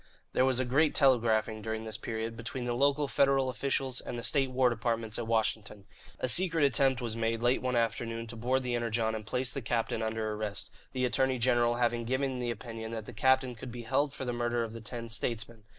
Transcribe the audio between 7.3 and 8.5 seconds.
late one afternoon to